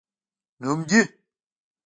نوم 0.61 0.79
دي؟ 0.89 0.99